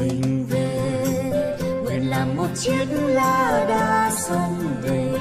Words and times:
mình 0.00 0.46
về 0.48 1.56
nguyện 1.84 2.10
làm 2.10 2.36
một 2.36 2.48
chiếc 2.54 2.86
lá 2.90 3.64
đa 3.68 4.10
sông 4.10 4.54
về 4.82 5.14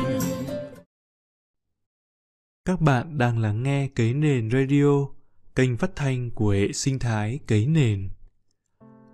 Các 2.65 2.81
bạn 2.81 3.17
đang 3.17 3.39
lắng 3.39 3.63
nghe 3.63 3.89
Cấy 3.95 4.13
Nền 4.13 4.49
Radio, 4.51 5.07
kênh 5.55 5.77
phát 5.77 5.95
thanh 5.95 6.31
của 6.31 6.49
hệ 6.49 6.71
sinh 6.71 6.99
thái 6.99 7.39
Cấy 7.47 7.67
Nền. 7.67 8.09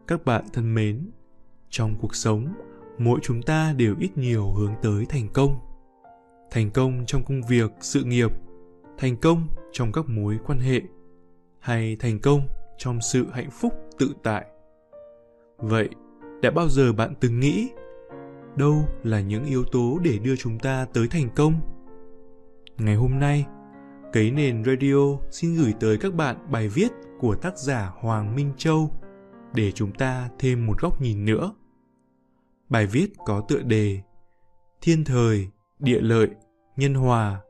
Các 0.07 0.25
bạn 0.25 0.45
thân 0.53 0.75
mến, 0.75 1.11
trong 1.69 1.95
cuộc 2.01 2.15
sống, 2.15 2.53
mỗi 2.97 3.19
chúng 3.23 3.41
ta 3.41 3.73
đều 3.77 3.95
ít 3.99 4.17
nhiều 4.17 4.51
hướng 4.51 4.73
tới 4.81 5.05
thành 5.09 5.27
công. 5.33 5.59
Thành 6.51 6.71
công 6.71 7.05
trong 7.07 7.23
công 7.23 7.41
việc, 7.49 7.71
sự 7.81 8.03
nghiệp, 8.03 8.31
thành 8.97 9.17
công 9.17 9.47
trong 9.71 9.91
các 9.91 10.09
mối 10.09 10.37
quan 10.45 10.59
hệ, 10.59 10.81
hay 11.59 11.95
thành 11.95 12.19
công 12.19 12.47
trong 12.77 13.01
sự 13.01 13.25
hạnh 13.33 13.49
phúc 13.51 13.73
tự 13.99 14.13
tại. 14.23 14.45
Vậy, 15.61 15.89
đã 16.41 16.51
bao 16.51 16.69
giờ 16.69 16.93
bạn 16.93 17.13
từng 17.19 17.39
nghĩ 17.39 17.69
đâu 18.55 18.85
là 19.03 19.21
những 19.21 19.45
yếu 19.45 19.63
tố 19.71 19.99
để 20.03 20.19
đưa 20.19 20.35
chúng 20.35 20.59
ta 20.59 20.85
tới 20.93 21.07
thành 21.07 21.29
công? 21.35 21.53
Ngày 22.77 22.95
hôm 22.95 23.19
nay, 23.19 23.45
Cấy 24.13 24.31
Nền 24.31 24.63
Radio 24.63 25.17
xin 25.31 25.55
gửi 25.55 25.73
tới 25.79 25.97
các 25.97 26.13
bạn 26.13 26.51
bài 26.51 26.67
viết 26.67 26.91
của 27.19 27.35
tác 27.35 27.57
giả 27.57 27.91
Hoàng 27.99 28.35
Minh 28.35 28.51
Châu 28.57 28.91
để 29.53 29.71
chúng 29.71 29.91
ta 29.91 30.29
thêm 30.39 30.65
một 30.65 30.81
góc 30.81 31.01
nhìn 31.01 31.25
nữa. 31.25 31.53
Bài 32.69 32.85
viết 32.85 33.07
có 33.25 33.41
tựa 33.47 33.61
đề 33.61 34.01
Thiên 34.81 35.05
thời, 35.05 35.49
địa 35.79 36.01
lợi, 36.01 36.29
nhân 36.77 36.93
hòa. 36.93 37.41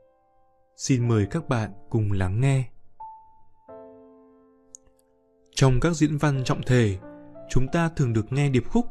Xin 0.76 1.08
mời 1.08 1.26
các 1.30 1.48
bạn 1.48 1.70
cùng 1.90 2.12
lắng 2.12 2.40
nghe. 2.40 2.64
Trong 5.54 5.80
các 5.80 5.92
diễn 5.92 6.18
văn 6.18 6.42
trọng 6.44 6.62
thể, 6.66 6.98
chúng 7.50 7.68
ta 7.68 7.88
thường 7.88 8.12
được 8.12 8.32
nghe 8.32 8.48
điệp 8.48 8.64
khúc 8.68 8.86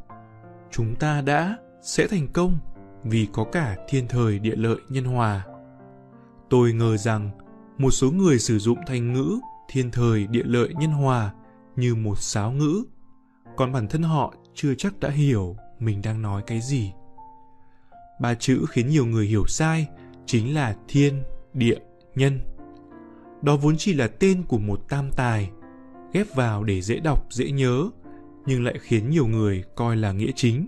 Chúng 0.71 0.95
ta 0.95 1.21
đã 1.21 1.57
sẽ 1.81 2.07
thành 2.07 2.27
công 2.33 2.57
vì 3.03 3.27
có 3.33 3.43
cả 3.51 3.77
thiên 3.87 4.07
thời 4.07 4.39
địa 4.39 4.55
lợi 4.55 4.77
nhân 4.89 5.03
hòa. 5.03 5.45
Tôi 6.49 6.73
ngờ 6.73 6.97
rằng 6.97 7.29
một 7.77 7.91
số 7.91 8.11
người 8.11 8.39
sử 8.39 8.59
dụng 8.59 8.79
thành 8.87 9.13
ngữ 9.13 9.39
thiên 9.69 9.91
thời 9.91 10.27
địa 10.27 10.43
lợi 10.43 10.73
nhân 10.79 10.91
hòa 10.91 11.33
như 11.75 11.95
một 11.95 12.17
sáo 12.19 12.51
ngữ, 12.51 12.83
còn 13.57 13.71
bản 13.71 13.87
thân 13.87 14.03
họ 14.03 14.33
chưa 14.53 14.73
chắc 14.77 14.99
đã 14.99 15.09
hiểu 15.09 15.55
mình 15.79 16.01
đang 16.01 16.21
nói 16.21 16.43
cái 16.47 16.61
gì. 16.61 16.93
Ba 18.21 18.33
chữ 18.33 18.65
khiến 18.69 18.89
nhiều 18.89 19.05
người 19.05 19.25
hiểu 19.25 19.47
sai 19.47 19.87
chính 20.25 20.55
là 20.55 20.75
thiên, 20.87 21.23
địa, 21.53 21.77
nhân. 22.15 22.39
Đó 23.41 23.55
vốn 23.55 23.75
chỉ 23.77 23.93
là 23.93 24.07
tên 24.07 24.43
của 24.47 24.59
một 24.59 24.79
tam 24.89 25.11
tài, 25.15 25.49
ghép 26.13 26.35
vào 26.35 26.63
để 26.63 26.81
dễ 26.81 26.99
đọc, 26.99 27.27
dễ 27.29 27.51
nhớ, 27.51 27.89
nhưng 28.45 28.63
lại 28.63 28.75
khiến 28.81 29.09
nhiều 29.09 29.27
người 29.27 29.63
coi 29.75 29.97
là 29.97 30.11
nghĩa 30.11 30.31
chính. 30.35 30.67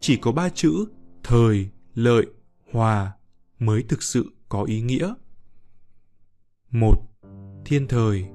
Chỉ 0.00 0.16
có 0.16 0.32
ba 0.32 0.48
chữ 0.48 0.84
thời, 1.22 1.68
lợi, 1.94 2.26
hòa 2.72 3.12
mới 3.58 3.82
thực 3.82 4.02
sự 4.02 4.26
có 4.48 4.62
ý 4.62 4.80
nghĩa. 4.80 5.14
một 6.70 6.96
Thiên 7.64 7.88
thời 7.88 8.26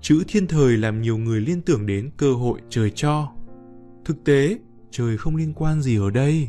Chữ 0.00 0.24
thiên 0.28 0.46
thời 0.46 0.76
làm 0.76 1.02
nhiều 1.02 1.18
người 1.18 1.40
liên 1.40 1.60
tưởng 1.60 1.86
đến 1.86 2.10
cơ 2.16 2.32
hội 2.32 2.60
trời 2.70 2.90
cho. 2.90 3.32
Thực 4.04 4.24
tế, 4.24 4.58
trời 4.90 5.16
không 5.16 5.36
liên 5.36 5.52
quan 5.54 5.82
gì 5.82 5.98
ở 5.98 6.10
đây. 6.10 6.48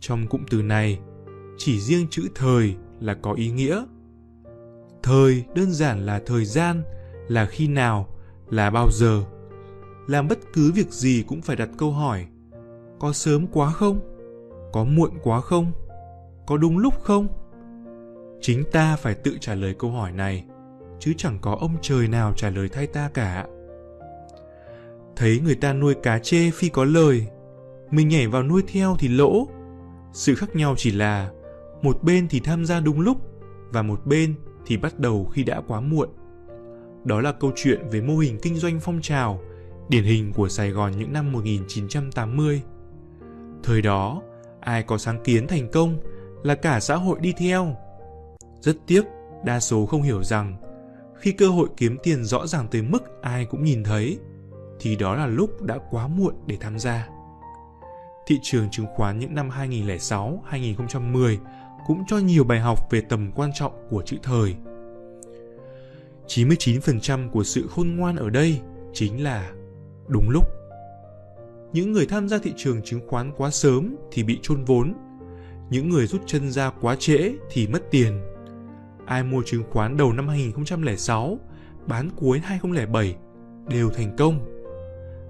Trong 0.00 0.26
cụm 0.26 0.40
từ 0.50 0.62
này, 0.62 1.00
chỉ 1.58 1.80
riêng 1.80 2.06
chữ 2.10 2.28
thời 2.34 2.74
là 3.00 3.14
có 3.14 3.32
ý 3.32 3.50
nghĩa. 3.50 3.84
Thời 5.02 5.44
đơn 5.54 5.72
giản 5.72 6.06
là 6.06 6.20
thời 6.26 6.44
gian, 6.44 6.82
là 7.28 7.46
khi 7.46 7.68
nào, 7.68 8.08
là 8.50 8.70
bao 8.70 8.90
giờ. 8.92 9.24
Làm 10.06 10.28
bất 10.28 10.38
cứ 10.52 10.72
việc 10.72 10.90
gì 10.90 11.24
cũng 11.28 11.42
phải 11.42 11.56
đặt 11.56 11.68
câu 11.78 11.90
hỏi. 11.90 12.26
Có 12.98 13.12
sớm 13.12 13.46
quá 13.46 13.70
không? 13.70 14.00
Có 14.72 14.84
muộn 14.84 15.10
quá 15.22 15.40
không? 15.40 15.72
Có 16.46 16.56
đúng 16.56 16.78
lúc 16.78 16.94
không? 17.02 17.28
Chính 18.40 18.64
ta 18.72 18.96
phải 18.96 19.14
tự 19.14 19.36
trả 19.40 19.54
lời 19.54 19.74
câu 19.78 19.90
hỏi 19.90 20.12
này, 20.12 20.44
chứ 20.98 21.12
chẳng 21.16 21.38
có 21.40 21.56
ông 21.60 21.76
trời 21.82 22.08
nào 22.08 22.32
trả 22.36 22.50
lời 22.50 22.68
thay 22.72 22.86
ta 22.86 23.10
cả. 23.14 23.46
Thấy 25.16 25.40
người 25.44 25.54
ta 25.54 25.72
nuôi 25.72 25.94
cá 25.94 26.18
chê 26.18 26.50
phi 26.50 26.68
có 26.68 26.84
lời, 26.84 27.26
mình 27.90 28.08
nhảy 28.08 28.26
vào 28.28 28.42
nuôi 28.42 28.62
theo 28.72 28.96
thì 28.98 29.08
lỗ. 29.08 29.48
Sự 30.12 30.34
khác 30.34 30.56
nhau 30.56 30.74
chỉ 30.76 30.90
là 30.90 31.30
một 31.82 32.02
bên 32.02 32.28
thì 32.28 32.40
tham 32.40 32.64
gia 32.64 32.80
đúng 32.80 33.00
lúc 33.00 33.16
và 33.72 33.82
một 33.82 34.06
bên 34.06 34.34
thì 34.66 34.76
bắt 34.76 34.98
đầu 34.98 35.24
khi 35.24 35.44
đã 35.44 35.62
quá 35.66 35.80
muộn. 35.80 36.08
Đó 37.04 37.20
là 37.20 37.32
câu 37.32 37.52
chuyện 37.56 37.80
về 37.90 38.00
mô 38.00 38.16
hình 38.16 38.38
kinh 38.42 38.56
doanh 38.56 38.80
phong 38.80 39.00
trào, 39.00 39.40
điển 39.92 40.04
hình 40.04 40.32
của 40.32 40.48
Sài 40.48 40.70
Gòn 40.70 40.92
những 40.98 41.12
năm 41.12 41.32
1980. 41.32 42.62
Thời 43.62 43.82
đó, 43.82 44.22
ai 44.60 44.82
có 44.82 44.98
sáng 44.98 45.22
kiến 45.24 45.46
thành 45.46 45.68
công 45.72 45.98
là 46.42 46.54
cả 46.54 46.80
xã 46.80 46.96
hội 46.96 47.18
đi 47.20 47.32
theo. 47.36 47.76
Rất 48.60 48.76
tiếc, 48.86 49.04
đa 49.44 49.60
số 49.60 49.86
không 49.86 50.02
hiểu 50.02 50.22
rằng 50.22 50.56
khi 51.18 51.32
cơ 51.32 51.48
hội 51.48 51.68
kiếm 51.76 51.96
tiền 52.02 52.24
rõ 52.24 52.46
ràng 52.46 52.68
tới 52.70 52.82
mức 52.82 53.22
ai 53.22 53.44
cũng 53.44 53.64
nhìn 53.64 53.84
thấy 53.84 54.18
thì 54.80 54.96
đó 54.96 55.14
là 55.14 55.26
lúc 55.26 55.62
đã 55.62 55.78
quá 55.90 56.08
muộn 56.08 56.34
để 56.46 56.56
tham 56.60 56.78
gia. 56.78 57.08
Thị 58.26 58.38
trường 58.42 58.70
chứng 58.70 58.86
khoán 58.94 59.18
những 59.18 59.34
năm 59.34 59.50
2006, 59.50 60.42
2010 60.46 61.38
cũng 61.86 62.02
cho 62.08 62.18
nhiều 62.18 62.44
bài 62.44 62.60
học 62.60 62.90
về 62.90 63.00
tầm 63.00 63.32
quan 63.34 63.50
trọng 63.54 63.72
của 63.90 64.02
chữ 64.02 64.16
thời. 64.22 64.54
99% 66.26 67.30
của 67.30 67.44
sự 67.44 67.66
khôn 67.66 67.96
ngoan 67.96 68.16
ở 68.16 68.30
đây 68.30 68.60
chính 68.92 69.24
là 69.24 69.52
đúng 70.08 70.30
lúc. 70.30 70.44
Những 71.72 71.92
người 71.92 72.06
tham 72.06 72.28
gia 72.28 72.38
thị 72.38 72.52
trường 72.56 72.82
chứng 72.82 73.08
khoán 73.08 73.32
quá 73.36 73.50
sớm 73.50 73.96
thì 74.10 74.22
bị 74.22 74.38
chôn 74.42 74.64
vốn. 74.64 74.94
Những 75.70 75.88
người 75.88 76.06
rút 76.06 76.20
chân 76.26 76.50
ra 76.50 76.70
quá 76.80 76.96
trễ 76.98 77.32
thì 77.50 77.66
mất 77.66 77.82
tiền. 77.90 78.20
Ai 79.06 79.22
mua 79.22 79.42
chứng 79.46 79.62
khoán 79.70 79.96
đầu 79.96 80.12
năm 80.12 80.28
2006, 80.28 81.38
bán 81.86 82.10
cuối 82.16 82.38
2007 82.38 83.16
đều 83.68 83.90
thành 83.90 84.16
công. 84.16 84.40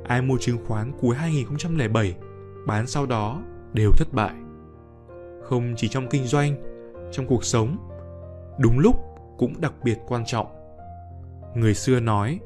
Ai 0.04 0.22
mua 0.22 0.38
chứng 0.38 0.64
khoán 0.66 0.92
cuối 1.00 1.16
2007, 1.16 2.14
bán 2.66 2.86
sau 2.86 3.06
đó 3.06 3.42
đều 3.72 3.90
thất 3.98 4.12
bại. 4.12 4.34
Không 5.42 5.74
chỉ 5.76 5.88
trong 5.88 6.08
kinh 6.08 6.24
doanh, 6.24 6.54
trong 7.12 7.26
cuộc 7.26 7.44
sống, 7.44 7.76
đúng 8.58 8.78
lúc 8.78 8.96
cũng 9.38 9.60
đặc 9.60 9.72
biệt 9.84 9.98
quan 10.08 10.24
trọng. 10.26 10.46
Người 11.54 11.74
xưa 11.74 12.00
nói, 12.00 12.40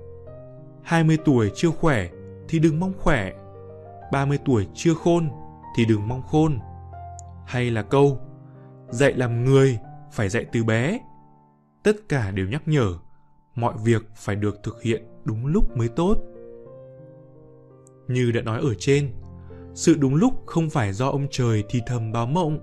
20 0.83 1.19
tuổi 1.25 1.51
chưa 1.55 1.71
khỏe 1.71 2.09
thì 2.49 2.59
đừng 2.59 2.81
mong 2.81 2.93
khỏe, 2.99 3.33
30 4.13 4.39
tuổi 4.45 4.67
chưa 4.75 4.95
khôn 4.95 5.31
thì 5.77 5.85
đừng 5.85 6.09
mong 6.09 6.23
khôn. 6.23 6.59
Hay 7.47 7.71
là 7.71 7.83
câu, 7.83 8.19
dạy 8.89 9.13
làm 9.13 9.45
người 9.45 9.79
phải 10.13 10.29
dạy 10.29 10.47
từ 10.53 10.65
bé. 10.65 11.01
Tất 11.83 11.97
cả 12.09 12.31
đều 12.31 12.49
nhắc 12.49 12.63
nhở, 12.67 12.95
mọi 13.55 13.75
việc 13.85 14.03
phải 14.15 14.37
được 14.37 14.63
thực 14.63 14.83
hiện 14.83 15.05
đúng 15.25 15.47
lúc 15.47 15.77
mới 15.77 15.89
tốt. 15.89 16.17
Như 18.09 18.33
đã 18.33 18.43
nói 18.43 18.61
ở 18.61 18.75
trên, 18.79 19.13
sự 19.75 19.95
đúng 19.95 20.15
lúc 20.15 20.47
không 20.47 20.71
phải 20.71 20.93
do 20.93 21.09
ông 21.09 21.27
trời 21.31 21.65
thì 21.69 21.81
thầm 21.87 22.13
báo 22.13 22.27
mộng. 22.27 22.59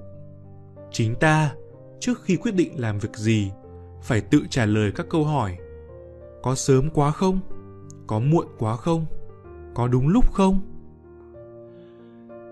Chính 0.92 1.16
ta, 1.16 1.56
trước 2.00 2.24
khi 2.24 2.36
quyết 2.36 2.56
định 2.56 2.80
làm 2.80 3.00
việc 3.00 3.16
gì, 3.16 3.52
phải 4.02 4.22
tự 4.22 4.42
trả 4.50 4.66
lời 4.66 4.92
các 4.96 5.06
câu 5.10 5.24
hỏi. 5.24 5.58
Có 6.44 6.56
sớm 6.56 6.90
quá 6.94 7.12
không? 7.12 7.40
Có 8.08 8.20
muộn 8.20 8.48
quá 8.60 8.76
không? 8.76 9.06
Có 9.74 9.88
đúng 9.88 10.08
lúc 10.08 10.34
không? 10.34 10.60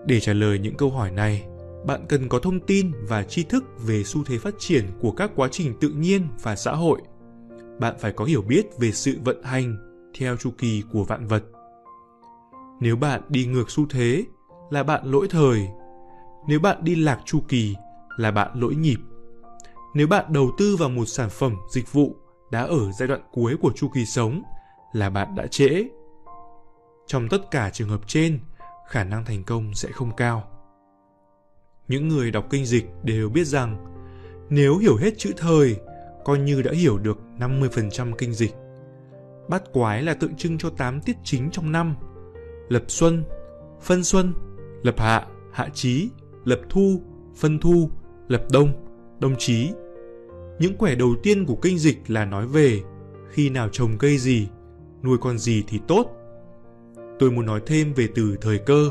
Để 0.06 0.20
trả 0.20 0.32
lời 0.32 0.58
những 0.58 0.76
câu 0.76 0.90
hỏi 0.90 1.10
này, 1.10 1.46
bạn 1.86 2.06
cần 2.08 2.28
có 2.28 2.38
thông 2.38 2.60
tin 2.60 2.90
và 3.08 3.22
tri 3.22 3.42
thức 3.42 3.64
về 3.86 4.04
xu 4.04 4.24
thế 4.24 4.38
phát 4.38 4.54
triển 4.58 4.84
của 5.00 5.12
các 5.12 5.30
quá 5.36 5.48
trình 5.50 5.74
tự 5.80 5.88
nhiên 5.88 6.28
và 6.42 6.56
xã 6.56 6.72
hội. 6.72 7.00
Bạn 7.80 7.94
phải 7.98 8.12
có 8.12 8.24
hiểu 8.24 8.42
biết 8.42 8.78
về 8.78 8.92
sự 8.92 9.18
vận 9.24 9.42
hành 9.42 9.76
theo 10.18 10.36
chu 10.36 10.50
kỳ 10.58 10.82
của 10.92 11.04
vạn 11.04 11.26
vật. 11.26 11.44
Nếu 12.80 12.96
bạn 12.96 13.20
đi 13.28 13.46
ngược 13.46 13.70
xu 13.70 13.86
thế 13.90 14.24
là 14.70 14.82
bạn 14.82 15.10
lỗi 15.10 15.26
thời. 15.30 15.68
Nếu 16.48 16.60
bạn 16.60 16.84
đi 16.84 16.94
lạc 16.94 17.20
chu 17.24 17.40
kỳ 17.48 17.74
là 18.16 18.30
bạn 18.30 18.60
lỗi 18.60 18.74
nhịp. 18.74 18.98
Nếu 19.94 20.06
bạn 20.06 20.32
đầu 20.32 20.50
tư 20.58 20.76
vào 20.76 20.88
một 20.88 21.04
sản 21.04 21.30
phẩm, 21.30 21.56
dịch 21.70 21.92
vụ 21.92 22.16
đã 22.50 22.62
ở 22.62 22.92
giai 22.92 23.08
đoạn 23.08 23.20
cuối 23.32 23.56
của 23.60 23.72
chu 23.74 23.88
kỳ 23.94 24.04
sống 24.04 24.42
là 24.92 25.10
bạn 25.10 25.34
đã 25.34 25.46
trễ. 25.46 25.84
Trong 27.12 27.28
tất 27.28 27.50
cả 27.50 27.70
trường 27.70 27.88
hợp 27.88 28.00
trên, 28.06 28.38
khả 28.88 29.04
năng 29.04 29.24
thành 29.24 29.44
công 29.44 29.74
sẽ 29.74 29.92
không 29.92 30.16
cao. 30.16 30.48
Những 31.88 32.08
người 32.08 32.30
đọc 32.30 32.46
kinh 32.50 32.66
dịch 32.66 32.84
đều 33.02 33.28
biết 33.28 33.46
rằng 33.46 33.84
nếu 34.50 34.78
hiểu 34.78 34.96
hết 34.96 35.10
chữ 35.18 35.32
thời, 35.36 35.76
coi 36.24 36.38
như 36.38 36.62
đã 36.62 36.72
hiểu 36.72 36.98
được 36.98 37.18
50% 37.38 38.12
kinh 38.18 38.34
dịch. 38.34 38.54
Bát 39.48 39.62
quái 39.72 40.02
là 40.02 40.14
tượng 40.14 40.36
trưng 40.36 40.58
cho 40.58 40.70
8 40.70 41.00
tiết 41.00 41.16
chính 41.24 41.50
trong 41.50 41.72
năm. 41.72 41.96
Lập 42.68 42.84
xuân, 42.88 43.24
phân 43.80 44.04
xuân, 44.04 44.34
lập 44.82 44.94
hạ, 44.98 45.26
hạ 45.52 45.68
chí, 45.74 46.10
lập 46.44 46.60
thu, 46.68 47.02
phân 47.36 47.58
thu, 47.58 47.90
lập 48.28 48.44
đông, 48.52 48.84
đông 49.20 49.34
chí. 49.38 49.70
Những 50.58 50.76
quẻ 50.76 50.94
đầu 50.94 51.14
tiên 51.22 51.46
của 51.46 51.56
kinh 51.62 51.78
dịch 51.78 52.10
là 52.10 52.24
nói 52.24 52.46
về 52.46 52.80
khi 53.30 53.50
nào 53.50 53.68
trồng 53.72 53.98
cây 53.98 54.18
gì, 54.18 54.48
nuôi 55.02 55.18
con 55.20 55.38
gì 55.38 55.64
thì 55.66 55.80
tốt 55.88 56.21
tôi 57.22 57.30
muốn 57.30 57.46
nói 57.46 57.60
thêm 57.66 57.92
về 57.94 58.08
từ 58.14 58.36
thời 58.40 58.58
cơ. 58.58 58.90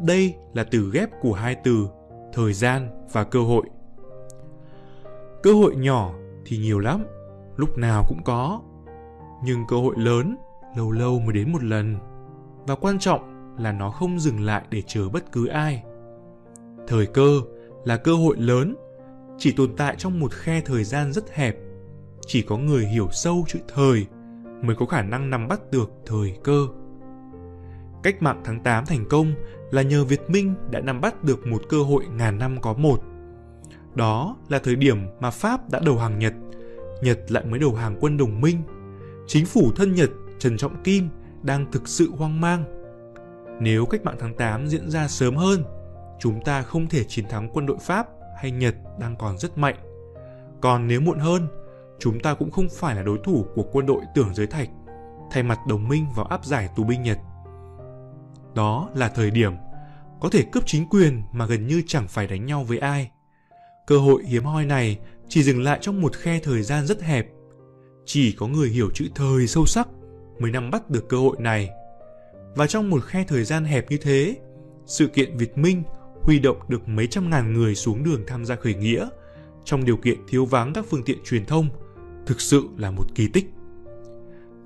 Đây 0.00 0.34
là 0.54 0.64
từ 0.64 0.90
ghép 0.92 1.08
của 1.20 1.32
hai 1.32 1.56
từ 1.64 1.88
thời 2.32 2.52
gian 2.52 3.06
và 3.12 3.24
cơ 3.24 3.40
hội. 3.40 3.62
Cơ 5.42 5.52
hội 5.52 5.76
nhỏ 5.76 6.14
thì 6.46 6.56
nhiều 6.58 6.78
lắm, 6.78 7.06
lúc 7.56 7.78
nào 7.78 8.04
cũng 8.08 8.22
có. 8.24 8.60
Nhưng 9.44 9.64
cơ 9.68 9.76
hội 9.76 9.94
lớn 9.98 10.36
lâu 10.76 10.90
lâu 10.90 11.20
mới 11.20 11.32
đến 11.32 11.52
một 11.52 11.62
lần. 11.62 11.96
Và 12.66 12.74
quan 12.74 12.98
trọng 12.98 13.54
là 13.58 13.72
nó 13.72 13.90
không 13.90 14.20
dừng 14.20 14.40
lại 14.40 14.62
để 14.70 14.82
chờ 14.86 15.08
bất 15.08 15.32
cứ 15.32 15.46
ai. 15.46 15.82
Thời 16.86 17.06
cơ 17.06 17.40
là 17.84 17.96
cơ 17.96 18.14
hội 18.14 18.36
lớn, 18.38 18.76
chỉ 19.38 19.52
tồn 19.52 19.76
tại 19.76 19.94
trong 19.98 20.20
một 20.20 20.32
khe 20.32 20.60
thời 20.60 20.84
gian 20.84 21.12
rất 21.12 21.34
hẹp. 21.34 21.56
Chỉ 22.26 22.42
có 22.42 22.56
người 22.56 22.86
hiểu 22.86 23.08
sâu 23.10 23.44
chữ 23.48 23.58
thời 23.74 24.06
mới 24.62 24.76
có 24.76 24.86
khả 24.86 25.02
năng 25.02 25.30
nắm 25.30 25.48
bắt 25.48 25.60
được 25.70 25.90
thời 26.06 26.38
cơ. 26.44 26.66
Cách 28.02 28.22
mạng 28.22 28.40
tháng 28.44 28.60
8 28.60 28.86
thành 28.86 29.04
công 29.08 29.32
là 29.70 29.82
nhờ 29.82 30.04
Việt 30.04 30.30
Minh 30.30 30.54
đã 30.70 30.80
nắm 30.80 31.00
bắt 31.00 31.24
được 31.24 31.46
một 31.46 31.62
cơ 31.68 31.82
hội 31.82 32.04
ngàn 32.06 32.38
năm 32.38 32.60
có 32.60 32.72
một. 32.72 33.00
Đó 33.94 34.36
là 34.48 34.58
thời 34.58 34.76
điểm 34.76 34.98
mà 35.20 35.30
Pháp 35.30 35.70
đã 35.70 35.80
đầu 35.84 35.98
hàng 35.98 36.18
Nhật, 36.18 36.34
Nhật 37.02 37.18
lại 37.28 37.44
mới 37.44 37.58
đầu 37.58 37.74
hàng 37.74 37.96
quân 38.00 38.16
đồng 38.16 38.40
minh. 38.40 38.56
Chính 39.26 39.46
phủ 39.46 39.72
thân 39.76 39.94
Nhật 39.94 40.10
Trần 40.38 40.56
Trọng 40.56 40.82
Kim 40.82 41.08
đang 41.42 41.72
thực 41.72 41.88
sự 41.88 42.10
hoang 42.16 42.40
mang. 42.40 42.64
Nếu 43.60 43.86
cách 43.86 44.04
mạng 44.04 44.16
tháng 44.18 44.34
8 44.34 44.68
diễn 44.68 44.90
ra 44.90 45.08
sớm 45.08 45.36
hơn, 45.36 45.64
chúng 46.20 46.40
ta 46.44 46.62
không 46.62 46.86
thể 46.86 47.04
chiến 47.04 47.24
thắng 47.28 47.50
quân 47.52 47.66
đội 47.66 47.76
Pháp 47.80 48.08
hay 48.40 48.50
Nhật 48.50 48.74
đang 49.00 49.16
còn 49.16 49.38
rất 49.38 49.58
mạnh. 49.58 49.76
Còn 50.60 50.86
nếu 50.86 51.00
muộn 51.00 51.18
hơn, 51.18 51.48
chúng 51.98 52.20
ta 52.20 52.34
cũng 52.34 52.50
không 52.50 52.68
phải 52.68 52.94
là 52.94 53.02
đối 53.02 53.18
thủ 53.24 53.46
của 53.54 53.64
quân 53.72 53.86
đội 53.86 54.00
tưởng 54.14 54.34
giới 54.34 54.46
thạch, 54.46 54.68
thay 55.30 55.42
mặt 55.42 55.58
đồng 55.68 55.88
minh 55.88 56.06
vào 56.16 56.24
áp 56.24 56.44
giải 56.44 56.68
tù 56.76 56.84
binh 56.84 57.02
Nhật. 57.02 57.18
Đó 58.58 58.88
là 58.94 59.08
thời 59.08 59.30
điểm 59.30 59.52
có 60.20 60.28
thể 60.28 60.44
cướp 60.52 60.66
chính 60.66 60.88
quyền 60.88 61.22
mà 61.32 61.46
gần 61.46 61.66
như 61.66 61.82
chẳng 61.86 62.08
phải 62.08 62.26
đánh 62.26 62.46
nhau 62.46 62.64
với 62.64 62.78
ai. 62.78 63.10
Cơ 63.86 63.98
hội 63.98 64.22
hiếm 64.26 64.44
hoi 64.44 64.64
này 64.64 64.98
chỉ 65.28 65.42
dừng 65.42 65.62
lại 65.62 65.78
trong 65.82 66.00
một 66.00 66.16
khe 66.16 66.40
thời 66.42 66.62
gian 66.62 66.86
rất 66.86 67.02
hẹp. 67.02 67.26
Chỉ 68.06 68.32
có 68.32 68.46
người 68.46 68.68
hiểu 68.68 68.90
chữ 68.94 69.08
thời 69.14 69.46
sâu 69.46 69.66
sắc 69.66 69.88
mới 70.38 70.50
nắm 70.50 70.70
bắt 70.70 70.90
được 70.90 71.08
cơ 71.08 71.16
hội 71.16 71.36
này. 71.40 71.70
Và 72.56 72.66
trong 72.66 72.90
một 72.90 73.04
khe 73.04 73.24
thời 73.28 73.44
gian 73.44 73.64
hẹp 73.64 73.90
như 73.90 73.96
thế, 73.96 74.36
sự 74.86 75.06
kiện 75.06 75.36
Việt 75.36 75.58
Minh 75.58 75.82
huy 76.22 76.38
động 76.38 76.56
được 76.68 76.88
mấy 76.88 77.06
trăm 77.06 77.30
ngàn 77.30 77.52
người 77.52 77.74
xuống 77.74 78.04
đường 78.04 78.22
tham 78.26 78.44
gia 78.44 78.56
khởi 78.56 78.74
nghĩa 78.74 79.08
trong 79.64 79.84
điều 79.84 79.96
kiện 79.96 80.18
thiếu 80.28 80.44
vắng 80.44 80.72
các 80.72 80.84
phương 80.88 81.02
tiện 81.02 81.18
truyền 81.24 81.44
thông 81.46 81.68
thực 82.26 82.40
sự 82.40 82.68
là 82.76 82.90
một 82.90 83.04
kỳ 83.14 83.28
tích. 83.28 83.46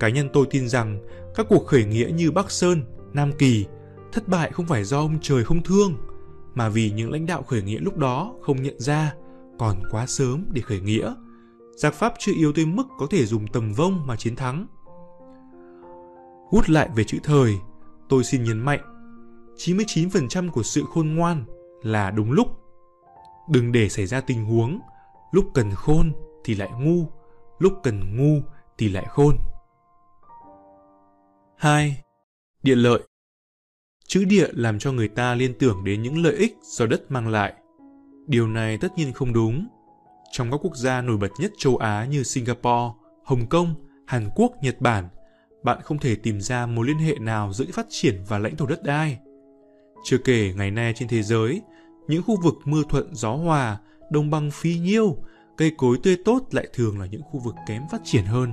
Cá 0.01 0.09
nhân 0.09 0.29
tôi 0.33 0.47
tin 0.51 0.69
rằng 0.69 0.99
các 1.35 1.47
cuộc 1.49 1.67
khởi 1.67 1.85
nghĩa 1.85 2.09
như 2.15 2.31
Bắc 2.31 2.51
Sơn, 2.51 2.85
Nam 3.13 3.33
Kỳ 3.39 3.67
thất 4.13 4.29
bại 4.29 4.53
không 4.53 4.67
phải 4.67 4.85
do 4.85 4.99
ông 4.99 5.19
trời 5.21 5.45
không 5.45 5.63
thương, 5.63 5.95
mà 6.55 6.69
vì 6.69 6.91
những 6.91 7.13
lãnh 7.13 7.27
đạo 7.27 7.43
khởi 7.43 7.63
nghĩa 7.63 7.79
lúc 7.79 7.97
đó 7.97 8.35
không 8.43 8.63
nhận 8.63 8.81
ra 8.81 9.15
còn 9.59 9.83
quá 9.91 10.07
sớm 10.07 10.45
để 10.53 10.63
khởi 10.63 10.81
nghĩa. 10.81 11.15
Giặc 11.77 11.95
Pháp 11.95 12.15
chưa 12.19 12.33
yếu 12.37 12.53
tới 12.53 12.67
mức 12.67 12.87
có 12.99 13.07
thể 13.11 13.27
dùng 13.27 13.47
tầm 13.47 13.73
vông 13.73 14.07
mà 14.07 14.17
chiến 14.17 14.37
thắng. 14.37 14.67
Hút 16.49 16.69
lại 16.69 16.89
về 16.95 17.05
chữ 17.05 17.19
thời, 17.23 17.55
tôi 18.09 18.25
xin 18.25 18.45
nhấn 18.45 18.59
mạnh, 18.59 18.81
99% 19.57 20.51
của 20.51 20.63
sự 20.63 20.85
khôn 20.95 21.15
ngoan 21.15 21.45
là 21.83 22.11
đúng 22.11 22.33
lúc. 22.33 22.47
Đừng 23.51 23.73
để 23.73 23.89
xảy 23.89 24.07
ra 24.07 24.21
tình 24.21 24.45
huống, 24.45 24.81
lúc 25.33 25.45
cần 25.55 25.71
khôn 25.75 26.13
thì 26.45 26.55
lại 26.55 26.71
ngu, 26.81 27.07
lúc 27.59 27.73
cần 27.83 28.17
ngu 28.17 28.43
thì 28.79 28.89
lại 28.89 29.07
khôn. 29.09 29.37
2. 31.57 32.03
Địa 32.63 32.75
lợi 32.75 33.03
Chữ 34.13 34.25
địa 34.25 34.49
làm 34.53 34.79
cho 34.79 34.93
người 34.93 35.09
ta 35.09 35.35
liên 35.35 35.55
tưởng 35.59 35.85
đến 35.85 36.03
những 36.03 36.23
lợi 36.23 36.35
ích 36.35 36.59
do 36.63 36.87
đất 36.87 37.11
mang 37.11 37.29
lại. 37.29 37.53
Điều 38.27 38.49
này 38.49 38.79
tất 38.79 38.89
nhiên 38.97 39.13
không 39.13 39.33
đúng. 39.33 39.67
Trong 40.33 40.51
các 40.51 40.57
quốc 40.63 40.77
gia 40.77 41.03
nổi 41.03 41.17
bật 41.17 41.31
nhất 41.39 41.53
châu 41.59 41.77
Á 41.77 42.07
như 42.11 42.23
Singapore, 42.23 42.95
Hồng 43.25 43.47
Kông, 43.49 43.75
Hàn 44.07 44.29
Quốc, 44.35 44.53
Nhật 44.63 44.81
Bản, 44.81 45.09
bạn 45.63 45.79
không 45.83 45.99
thể 45.99 46.15
tìm 46.15 46.41
ra 46.41 46.67
mối 46.67 46.87
liên 46.87 46.99
hệ 46.99 47.15
nào 47.21 47.53
giữa 47.53 47.65
phát 47.73 47.87
triển 47.89 48.25
và 48.29 48.39
lãnh 48.39 48.57
thổ 48.57 48.67
đất 48.67 48.83
đai. 48.83 49.19
Chưa 50.05 50.19
kể 50.19 50.53
ngày 50.57 50.71
nay 50.71 50.93
trên 50.97 51.09
thế 51.09 51.23
giới, 51.23 51.63
những 52.09 52.23
khu 52.23 52.41
vực 52.43 52.55
mưa 52.65 52.83
thuận 52.89 53.15
gió 53.15 53.33
hòa, 53.33 53.79
đồng 54.11 54.31
bằng 54.31 54.51
phi 54.51 54.79
nhiêu, 54.79 55.17
cây 55.57 55.73
cối 55.79 55.99
tươi 56.03 56.17
tốt 56.25 56.43
lại 56.51 56.69
thường 56.73 57.01
là 57.01 57.07
những 57.07 57.23
khu 57.23 57.41
vực 57.41 57.55
kém 57.69 57.83
phát 57.91 58.01
triển 58.05 58.25
hơn. 58.25 58.53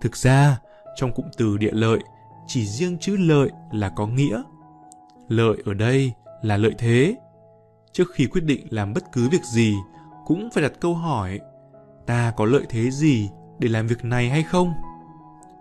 Thực 0.00 0.16
ra, 0.16 0.58
trong 0.96 1.12
cụm 1.14 1.26
từ 1.36 1.56
địa 1.56 1.72
lợi, 1.72 1.98
chỉ 2.46 2.66
riêng 2.66 2.98
chữ 2.98 3.16
lợi 3.16 3.50
là 3.72 3.92
có 3.96 4.06
nghĩa. 4.06 4.42
Lợi 5.30 5.62
ở 5.64 5.74
đây 5.74 6.12
là 6.42 6.56
lợi 6.56 6.74
thế. 6.78 7.16
Trước 7.92 8.04
khi 8.14 8.26
quyết 8.26 8.44
định 8.44 8.66
làm 8.70 8.94
bất 8.94 9.12
cứ 9.12 9.28
việc 9.28 9.44
gì, 9.44 9.76
cũng 10.26 10.48
phải 10.54 10.62
đặt 10.62 10.72
câu 10.80 10.94
hỏi, 10.94 11.40
ta 12.06 12.32
có 12.36 12.44
lợi 12.44 12.62
thế 12.68 12.90
gì 12.90 13.28
để 13.58 13.68
làm 13.68 13.86
việc 13.86 14.04
này 14.04 14.30
hay 14.30 14.42
không? 14.42 14.72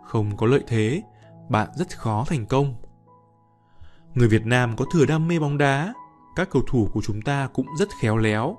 Không 0.04 0.38
có 0.38 0.48
lợi 0.48 0.63
thế, 0.68 1.01
bạn 1.50 1.69
rất 1.75 1.98
khó 1.98 2.25
thành 2.27 2.45
công. 2.45 2.75
Người 4.16 4.27
Việt 4.27 4.45
Nam 4.45 4.75
có 4.75 4.86
thừa 4.94 5.06
đam 5.06 5.27
mê 5.27 5.39
bóng 5.39 5.57
đá, 5.57 5.94
các 6.36 6.50
cầu 6.51 6.62
thủ 6.68 6.88
của 6.94 7.01
chúng 7.04 7.21
ta 7.21 7.48
cũng 7.54 7.66
rất 7.80 7.89
khéo 8.01 8.18
léo. 8.18 8.57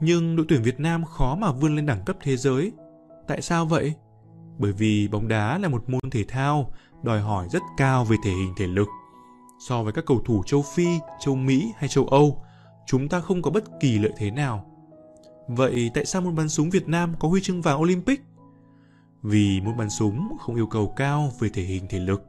Nhưng 0.00 0.36
đội 0.36 0.46
tuyển 0.48 0.62
Việt 0.62 0.80
Nam 0.80 1.04
khó 1.04 1.36
mà 1.36 1.52
vươn 1.52 1.76
lên 1.76 1.86
đẳng 1.86 2.04
cấp 2.04 2.16
thế 2.22 2.36
giới. 2.36 2.72
Tại 3.28 3.42
sao 3.42 3.66
vậy? 3.66 3.94
Bởi 4.58 4.72
vì 4.72 5.08
bóng 5.08 5.28
đá 5.28 5.58
là 5.58 5.68
một 5.68 5.90
môn 5.90 6.10
thể 6.10 6.24
thao 6.28 6.72
đòi 7.02 7.20
hỏi 7.20 7.46
rất 7.50 7.62
cao 7.76 8.04
về 8.04 8.16
thể 8.24 8.30
hình 8.30 8.54
thể 8.56 8.66
lực. 8.66 8.88
So 9.68 9.82
với 9.82 9.92
các 9.92 10.04
cầu 10.06 10.20
thủ 10.24 10.42
châu 10.46 10.62
Phi, 10.62 10.86
châu 11.20 11.36
Mỹ 11.36 11.72
hay 11.76 11.88
châu 11.88 12.04
Âu, 12.04 12.42
chúng 12.86 13.08
ta 13.08 13.20
không 13.20 13.42
có 13.42 13.50
bất 13.50 13.64
kỳ 13.80 13.98
lợi 13.98 14.12
thế 14.16 14.30
nào. 14.30 14.66
Vậy 15.48 15.90
tại 15.94 16.04
sao 16.04 16.22
môn 16.22 16.34
bắn 16.34 16.48
súng 16.48 16.70
Việt 16.70 16.88
Nam 16.88 17.14
có 17.18 17.28
huy 17.28 17.40
chương 17.40 17.62
vàng 17.62 17.80
Olympic? 17.80 18.20
Vì 19.22 19.60
môn 19.60 19.76
bắn 19.76 19.90
súng 19.90 20.36
không 20.40 20.56
yêu 20.56 20.66
cầu 20.66 20.92
cao 20.96 21.30
về 21.38 21.48
thể 21.48 21.62
hình 21.62 21.86
thể 21.88 21.98
lực. 21.98 22.26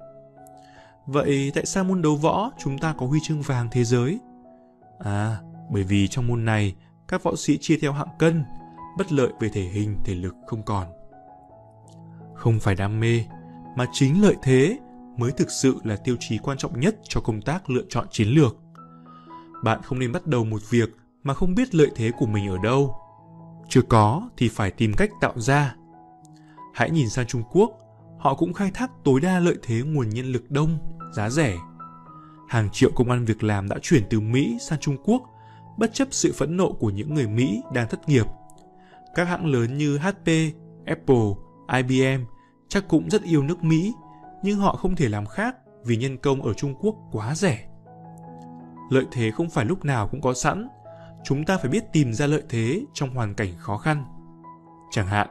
Vậy 1.06 1.52
tại 1.56 1.66
sao 1.66 1.84
môn 1.84 2.02
đấu 2.02 2.16
võ 2.16 2.52
chúng 2.64 2.78
ta 2.78 2.94
có 2.94 3.06
huy 3.06 3.20
chương 3.24 3.42
vàng 3.42 3.68
thế 3.72 3.84
giới? 3.84 4.20
À, 5.00 5.38
bởi 5.72 5.84
vì 5.84 6.08
trong 6.08 6.28
môn 6.28 6.46
này 6.46 6.76
các 7.08 7.24
võ 7.24 7.36
sĩ 7.36 7.58
chia 7.58 7.78
theo 7.82 7.94
hạng 7.94 8.08
cân, 8.20 8.44
bất 8.98 9.12
lợi 9.12 9.32
về 9.40 9.50
thể 9.50 9.62
hình 9.62 9.98
thể 10.04 10.16
lực 10.16 10.36
không 10.48 10.64
còn. 10.64 10.88
Không 12.36 12.60
phải 12.60 12.76
đam 12.76 13.00
mê, 13.00 13.24
mà 13.76 13.86
chính 13.92 14.22
lợi 14.22 14.36
thế 14.42 14.78
mới 15.18 15.32
thực 15.32 15.52
sự 15.52 15.76
là 15.84 15.96
tiêu 15.96 16.16
chí 16.20 16.38
quan 16.38 16.58
trọng 16.58 16.80
nhất 16.80 16.96
cho 17.04 17.22
công 17.22 17.42
tác 17.42 17.70
lựa 17.70 17.84
chọn 17.90 18.08
chiến 18.12 18.28
lược. 18.28 18.56
Bạn 19.64 19.82
không 19.84 20.00
nên 20.00 20.12
bắt 20.12 20.28
đầu 20.28 20.46
một 20.46 20.62
việc 20.70 20.90
mà 21.24 21.34
không 21.34 21.56
biết 21.56 21.76
lợi 21.76 21.92
thế 21.96 22.12
của 22.20 22.26
mình 22.26 22.48
ở 22.48 22.58
đâu. 22.64 22.96
Chưa 23.70 23.82
có 23.82 24.30
thì 24.38 24.50
phải 24.50 24.72
tìm 24.72 24.94
cách 24.94 25.10
tạo 25.22 25.34
ra. 25.40 25.76
Hãy 26.74 26.92
nhìn 26.92 27.10
sang 27.10 27.28
Trung 27.28 27.44
Quốc, 27.52 27.72
họ 28.20 28.36
cũng 28.36 28.54
khai 28.54 28.72
thác 28.74 28.92
tối 29.04 29.22
đa 29.22 29.40
lợi 29.40 29.56
thế 29.64 29.82
nguồn 29.82 30.10
nhân 30.10 30.26
lực 30.26 30.52
đông, 30.52 30.78
giá 31.14 31.30
rẻ. 31.30 31.58
Hàng 32.50 32.70
triệu 32.72 32.92
công 32.96 33.12
an 33.12 33.26
việc 33.26 33.44
làm 33.44 33.70
đã 33.70 33.78
chuyển 33.82 34.04
từ 34.10 34.20
Mỹ 34.20 34.58
sang 34.62 34.80
Trung 34.80 34.98
Quốc, 35.04 35.22
bất 35.78 35.94
chấp 35.94 36.08
sự 36.12 36.34
phẫn 36.34 36.58
nộ 36.58 36.72
của 36.72 36.90
những 36.90 37.14
người 37.14 37.28
Mỹ 37.28 37.62
đang 37.74 37.90
thất 37.90 38.10
nghiệp. 38.10 38.26
Các 39.16 39.28
hãng 39.28 39.46
lớn 39.46 39.78
như 39.78 39.98
HP, 39.98 40.28
Apple, 40.86 41.30
IBM 41.74 42.24
chắc 42.68 42.88
cũng 42.88 43.10
rất 43.10 43.24
yêu 43.24 43.44
nước 43.44 43.64
Mỹ, 43.64 43.94
nhưng 44.44 44.60
họ 44.60 44.76
không 44.76 44.96
thể 44.96 45.10
làm 45.10 45.26
khác 45.26 45.56
vì 45.86 45.96
nhân 45.98 46.18
công 46.18 46.42
ở 46.42 46.54
Trung 46.54 46.76
Quốc 46.80 46.96
quá 47.12 47.36
rẻ. 47.36 47.68
Lợi 48.90 49.06
thế 49.12 49.32
không 49.32 49.50
phải 49.50 49.66
lúc 49.66 49.86
nào 49.86 50.08
cũng 50.08 50.22
có 50.22 50.34
sẵn, 50.34 50.68
chúng 51.24 51.46
ta 51.46 51.58
phải 51.58 51.70
biết 51.70 51.84
tìm 51.94 52.14
ra 52.14 52.28
lợi 52.28 52.44
thế 52.50 52.86
trong 52.94 53.16
hoàn 53.16 53.34
cảnh 53.34 53.54
khó 53.58 53.78
khăn. 53.78 54.06
Chẳng 54.92 55.08
hạn, 55.08 55.28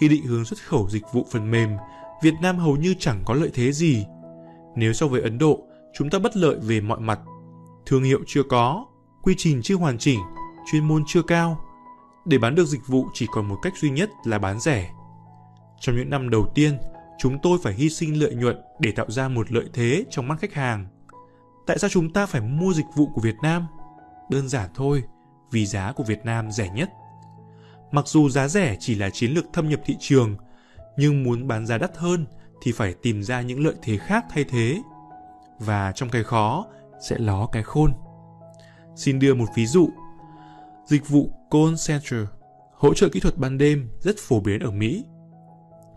khi 0.00 0.08
định 0.08 0.26
hướng 0.26 0.44
xuất 0.44 0.58
khẩu 0.62 0.88
dịch 0.88 1.04
vụ 1.12 1.26
phần 1.30 1.50
mềm, 1.50 1.76
Việt 2.22 2.34
Nam 2.42 2.58
hầu 2.58 2.76
như 2.76 2.94
chẳng 2.98 3.22
có 3.24 3.34
lợi 3.34 3.50
thế 3.54 3.72
gì. 3.72 4.06
Nếu 4.76 4.92
so 4.92 5.06
với 5.06 5.20
Ấn 5.22 5.38
Độ, 5.38 5.62
chúng 5.98 6.10
ta 6.10 6.18
bất 6.18 6.36
lợi 6.36 6.56
về 6.62 6.80
mọi 6.80 7.00
mặt. 7.00 7.20
Thương 7.86 8.02
hiệu 8.02 8.20
chưa 8.26 8.42
có, 8.42 8.86
quy 9.22 9.34
trình 9.38 9.60
chưa 9.62 9.76
hoàn 9.76 9.98
chỉnh, 9.98 10.20
chuyên 10.72 10.88
môn 10.88 11.02
chưa 11.06 11.22
cao. 11.22 11.60
Để 12.24 12.38
bán 12.38 12.54
được 12.54 12.64
dịch 12.64 12.86
vụ 12.86 13.06
chỉ 13.14 13.26
còn 13.32 13.48
một 13.48 13.56
cách 13.62 13.72
duy 13.76 13.90
nhất 13.90 14.10
là 14.24 14.38
bán 14.38 14.60
rẻ. 14.60 14.90
Trong 15.80 15.96
những 15.96 16.10
năm 16.10 16.30
đầu 16.30 16.46
tiên, 16.54 16.78
chúng 17.18 17.38
tôi 17.42 17.58
phải 17.62 17.74
hy 17.74 17.90
sinh 17.90 18.20
lợi 18.20 18.34
nhuận 18.34 18.56
để 18.80 18.92
tạo 18.92 19.10
ra 19.10 19.28
một 19.28 19.52
lợi 19.52 19.64
thế 19.72 20.04
trong 20.10 20.28
mắt 20.28 20.40
khách 20.40 20.54
hàng. 20.54 20.86
Tại 21.66 21.78
sao 21.78 21.90
chúng 21.90 22.12
ta 22.12 22.26
phải 22.26 22.40
mua 22.40 22.72
dịch 22.72 22.86
vụ 22.96 23.06
của 23.14 23.20
Việt 23.20 23.36
Nam? 23.42 23.66
Đơn 24.30 24.48
giản 24.48 24.70
thôi, 24.74 25.02
vì 25.50 25.66
giá 25.66 25.92
của 25.92 26.04
Việt 26.04 26.24
Nam 26.24 26.50
rẻ 26.50 26.70
nhất. 26.74 26.90
Mặc 27.92 28.08
dù 28.08 28.28
giá 28.28 28.48
rẻ 28.48 28.76
chỉ 28.80 28.94
là 28.94 29.10
chiến 29.10 29.32
lược 29.32 29.44
thâm 29.52 29.68
nhập 29.68 29.80
thị 29.84 29.96
trường, 30.00 30.36
nhưng 30.96 31.22
muốn 31.22 31.48
bán 31.48 31.66
giá 31.66 31.78
đắt 31.78 31.96
hơn 31.96 32.26
thì 32.62 32.72
phải 32.72 32.94
tìm 32.94 33.22
ra 33.22 33.40
những 33.40 33.64
lợi 33.64 33.74
thế 33.82 33.96
khác 33.96 34.24
thay 34.30 34.44
thế. 34.44 34.82
Và 35.58 35.92
trong 35.92 36.08
cái 36.08 36.24
khó 36.24 36.66
sẽ 37.08 37.18
ló 37.18 37.46
cái 37.46 37.62
khôn. 37.62 37.92
Xin 38.96 39.18
đưa 39.18 39.34
một 39.34 39.46
ví 39.54 39.66
dụ. 39.66 39.88
Dịch 40.86 41.08
vụ 41.08 41.30
Call 41.50 41.74
Center, 41.86 42.28
hỗ 42.72 42.94
trợ 42.94 43.08
kỹ 43.08 43.20
thuật 43.20 43.38
ban 43.38 43.58
đêm 43.58 43.90
rất 44.00 44.16
phổ 44.18 44.40
biến 44.40 44.60
ở 44.60 44.70
Mỹ. 44.70 45.04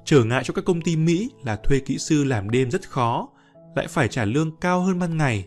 Trở 0.10 0.24
ngại 0.24 0.44
cho 0.44 0.54
các 0.54 0.66
công 0.66 0.82
ty 0.82 0.96
Mỹ 0.96 1.30
là 1.44 1.56
thuê 1.56 1.80
kỹ 1.80 1.98
sư 1.98 2.24
làm 2.24 2.50
đêm 2.50 2.72
rất 2.72 2.90
khó, 2.90 3.30
lại 3.76 3.88
phải 3.90 4.08
trả 4.08 4.26
lương 4.26 4.58
cao 4.62 4.82
hơn 4.82 5.00
ban 5.00 5.18
ngày. 5.18 5.46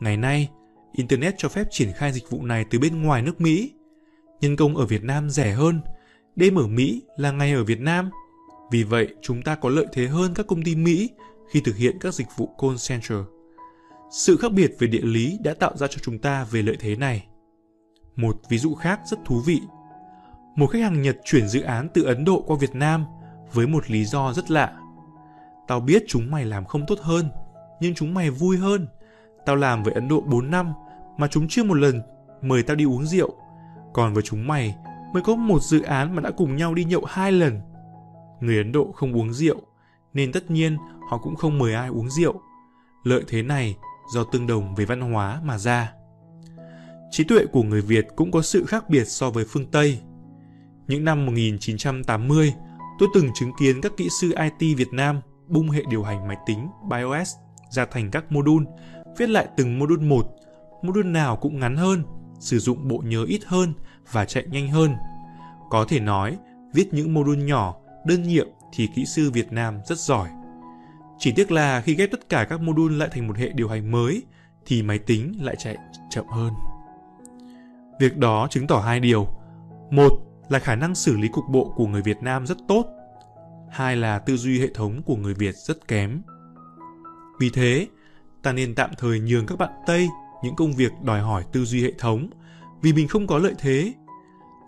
Ngày 0.00 0.16
nay, 0.16 0.48
Internet 0.92 1.34
cho 1.38 1.48
phép 1.48 1.66
triển 1.70 1.92
khai 1.92 2.12
dịch 2.12 2.30
vụ 2.30 2.42
này 2.42 2.64
từ 2.70 2.78
bên 2.78 3.02
ngoài 3.02 3.22
nước 3.22 3.40
Mỹ. 3.40 3.72
Nhân 4.40 4.56
công 4.56 4.76
ở 4.76 4.86
Việt 4.86 5.04
Nam 5.04 5.30
rẻ 5.30 5.52
hơn, 5.52 5.80
đêm 6.36 6.54
ở 6.58 6.66
Mỹ 6.66 7.02
là 7.16 7.30
ngày 7.30 7.52
ở 7.52 7.64
Việt 7.64 7.80
Nam. 7.80 8.10
Vì 8.70 8.82
vậy, 8.82 9.08
chúng 9.22 9.42
ta 9.42 9.54
có 9.54 9.68
lợi 9.68 9.86
thế 9.92 10.06
hơn 10.06 10.34
các 10.34 10.46
công 10.46 10.62
ty 10.62 10.76
Mỹ 10.76 11.10
khi 11.50 11.60
thực 11.60 11.76
hiện 11.76 11.98
các 12.00 12.14
dịch 12.14 12.28
vụ 12.36 12.46
call 12.62 12.74
center. 12.88 13.18
Sự 14.10 14.36
khác 14.36 14.52
biệt 14.52 14.70
về 14.78 14.86
địa 14.86 15.02
lý 15.02 15.38
đã 15.44 15.54
tạo 15.54 15.76
ra 15.76 15.86
cho 15.86 15.98
chúng 16.02 16.18
ta 16.18 16.44
về 16.44 16.62
lợi 16.62 16.76
thế 16.80 16.96
này. 16.96 17.26
Một 18.16 18.40
ví 18.48 18.58
dụ 18.58 18.74
khác 18.74 19.00
rất 19.10 19.18
thú 19.24 19.40
vị. 19.46 19.60
Một 20.56 20.66
khách 20.66 20.82
hàng 20.82 21.02
Nhật 21.02 21.16
chuyển 21.24 21.48
dự 21.48 21.60
án 21.60 21.88
từ 21.94 22.02
Ấn 22.02 22.24
Độ 22.24 22.44
qua 22.46 22.56
Việt 22.60 22.74
Nam 22.74 23.04
với 23.52 23.66
một 23.66 23.90
lý 23.90 24.04
do 24.04 24.32
rất 24.32 24.50
lạ. 24.50 24.72
Tao 25.68 25.80
biết 25.80 26.04
chúng 26.08 26.30
mày 26.30 26.44
làm 26.44 26.64
không 26.64 26.86
tốt 26.86 26.98
hơn, 27.00 27.30
nhưng 27.80 27.94
chúng 27.94 28.14
mày 28.14 28.30
vui 28.30 28.56
hơn. 28.56 28.88
Tao 29.46 29.56
làm 29.56 29.82
với 29.82 29.94
Ấn 29.94 30.08
Độ 30.08 30.20
4 30.20 30.50
năm 30.50 30.72
mà 31.18 31.28
chúng 31.28 31.48
chưa 31.48 31.64
một 31.64 31.74
lần 31.74 32.02
mời 32.42 32.62
tao 32.62 32.76
đi 32.76 32.84
uống 32.84 33.06
rượu. 33.06 33.34
Còn 33.92 34.14
với 34.14 34.22
chúng 34.22 34.46
mày 34.46 34.74
mới 35.14 35.22
có 35.22 35.34
một 35.34 35.62
dự 35.62 35.82
án 35.82 36.14
mà 36.14 36.22
đã 36.22 36.30
cùng 36.30 36.56
nhau 36.56 36.74
đi 36.74 36.84
nhậu 36.84 37.04
hai 37.04 37.32
lần. 37.32 37.60
Người 38.40 38.56
Ấn 38.56 38.72
Độ 38.72 38.92
không 38.92 39.16
uống 39.16 39.32
rượu, 39.32 39.60
nên 40.14 40.32
tất 40.32 40.50
nhiên 40.50 40.76
họ 41.10 41.18
cũng 41.18 41.36
không 41.36 41.58
mời 41.58 41.74
ai 41.74 41.88
uống 41.88 42.10
rượu. 42.10 42.40
Lợi 43.04 43.22
thế 43.28 43.42
này 43.42 43.76
do 44.14 44.24
tương 44.24 44.46
đồng 44.46 44.74
về 44.74 44.84
văn 44.84 45.00
hóa 45.00 45.40
mà 45.44 45.58
ra. 45.58 45.92
Trí 47.10 47.24
tuệ 47.24 47.46
của 47.46 47.62
người 47.62 47.80
Việt 47.80 48.06
cũng 48.16 48.30
có 48.30 48.42
sự 48.42 48.64
khác 48.64 48.90
biệt 48.90 49.04
so 49.04 49.30
với 49.30 49.44
phương 49.44 49.66
Tây. 49.66 49.98
Những 50.86 51.04
năm 51.04 51.26
1980, 51.26 52.54
tôi 52.98 53.08
từng 53.14 53.30
chứng 53.34 53.52
kiến 53.58 53.80
các 53.80 53.92
kỹ 53.96 54.08
sư 54.20 54.34
IT 54.36 54.78
Việt 54.78 54.92
Nam 54.92 55.20
bung 55.46 55.70
hệ 55.70 55.82
điều 55.90 56.02
hành 56.02 56.28
máy 56.28 56.36
tính 56.46 56.68
BIOS 56.90 57.34
ra 57.70 57.86
thành 57.86 58.10
các 58.10 58.32
module, 58.32 58.66
viết 59.16 59.28
lại 59.28 59.46
từng 59.56 59.78
module 59.78 60.06
một, 60.06 60.26
module 60.82 61.08
nào 61.08 61.36
cũng 61.36 61.60
ngắn 61.60 61.76
hơn, 61.76 62.02
sử 62.40 62.58
dụng 62.58 62.88
bộ 62.88 63.02
nhớ 63.06 63.24
ít 63.28 63.40
hơn 63.46 63.72
và 64.12 64.24
chạy 64.24 64.44
nhanh 64.50 64.68
hơn. 64.68 64.94
Có 65.70 65.84
thể 65.88 66.00
nói, 66.00 66.36
viết 66.74 66.94
những 66.94 67.14
module 67.14 67.44
nhỏ, 67.44 67.74
đơn 68.06 68.22
nhiệm 68.22 68.48
thì 68.72 68.88
kỹ 68.94 69.04
sư 69.04 69.30
Việt 69.30 69.52
Nam 69.52 69.80
rất 69.86 69.98
giỏi. 69.98 70.28
Chỉ 71.18 71.32
tiếc 71.32 71.50
là 71.50 71.80
khi 71.80 71.94
ghép 71.94 72.10
tất 72.10 72.28
cả 72.28 72.44
các 72.44 72.60
module 72.60 72.96
lại 72.96 73.08
thành 73.12 73.26
một 73.26 73.36
hệ 73.36 73.48
điều 73.48 73.68
hành 73.68 73.90
mới 73.90 74.22
thì 74.66 74.82
máy 74.82 74.98
tính 74.98 75.34
lại 75.40 75.56
chạy 75.58 75.76
chậm 76.10 76.26
hơn. 76.26 76.52
Việc 78.00 78.16
đó 78.16 78.46
chứng 78.50 78.66
tỏ 78.66 78.80
hai 78.80 79.00
điều. 79.00 79.26
Một 79.90 80.27
là 80.48 80.58
khả 80.58 80.74
năng 80.74 80.94
xử 80.94 81.16
lý 81.16 81.28
cục 81.28 81.44
bộ 81.48 81.72
của 81.76 81.86
người 81.86 82.02
Việt 82.02 82.22
Nam 82.22 82.46
rất 82.46 82.58
tốt. 82.68 82.86
Hai 83.70 83.96
là 83.96 84.18
tư 84.18 84.36
duy 84.36 84.60
hệ 84.60 84.68
thống 84.74 85.02
của 85.02 85.16
người 85.16 85.34
Việt 85.34 85.54
rất 85.54 85.88
kém. 85.88 86.22
Vì 87.40 87.50
thế, 87.50 87.86
ta 88.42 88.52
nên 88.52 88.74
tạm 88.74 88.90
thời 88.98 89.20
nhường 89.20 89.46
các 89.46 89.58
bạn 89.58 89.72
Tây 89.86 90.08
những 90.42 90.56
công 90.56 90.72
việc 90.72 90.92
đòi 91.02 91.20
hỏi 91.20 91.44
tư 91.52 91.64
duy 91.64 91.82
hệ 91.82 91.92
thống 91.98 92.30
vì 92.82 92.92
mình 92.92 93.08
không 93.08 93.26
có 93.26 93.38
lợi 93.38 93.54
thế. 93.58 93.92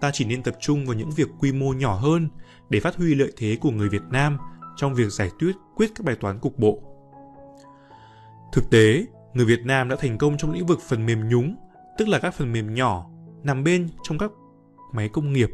Ta 0.00 0.10
chỉ 0.12 0.24
nên 0.24 0.42
tập 0.42 0.54
trung 0.60 0.86
vào 0.86 0.94
những 0.94 1.10
việc 1.10 1.28
quy 1.40 1.52
mô 1.52 1.72
nhỏ 1.72 1.94
hơn 1.94 2.28
để 2.68 2.80
phát 2.80 2.96
huy 2.96 3.14
lợi 3.14 3.32
thế 3.36 3.56
của 3.60 3.70
người 3.70 3.88
Việt 3.88 4.02
Nam 4.10 4.38
trong 4.76 4.94
việc 4.94 5.12
giải 5.12 5.30
quyết 5.38 5.52
quyết 5.74 5.90
các 5.94 6.04
bài 6.04 6.16
toán 6.20 6.38
cục 6.38 6.58
bộ. 6.58 6.78
Thực 8.52 8.70
tế, 8.70 9.04
người 9.34 9.46
Việt 9.46 9.60
Nam 9.64 9.88
đã 9.88 9.96
thành 9.96 10.18
công 10.18 10.36
trong 10.36 10.52
lĩnh 10.52 10.66
vực 10.66 10.78
phần 10.88 11.06
mềm 11.06 11.28
nhúng, 11.28 11.56
tức 11.98 12.08
là 12.08 12.18
các 12.18 12.34
phần 12.34 12.52
mềm 12.52 12.74
nhỏ 12.74 13.06
nằm 13.42 13.64
bên 13.64 13.88
trong 14.02 14.18
các 14.18 14.30
máy 14.92 15.08
công 15.08 15.32
nghiệp, 15.32 15.50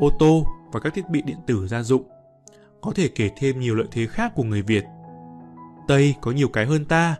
ô 0.00 0.10
tô 0.18 0.46
và 0.72 0.80
các 0.80 0.94
thiết 0.94 1.10
bị 1.10 1.22
điện 1.22 1.38
tử 1.46 1.68
gia 1.68 1.82
dụng. 1.82 2.02
Có 2.80 2.92
thể 2.94 3.08
kể 3.08 3.30
thêm 3.36 3.60
nhiều 3.60 3.74
lợi 3.74 3.86
thế 3.90 4.06
khác 4.06 4.32
của 4.34 4.44
người 4.44 4.62
Việt. 4.62 4.84
Tây 5.88 6.14
có 6.20 6.30
nhiều 6.30 6.48
cái 6.48 6.66
hơn 6.66 6.84
ta, 6.84 7.16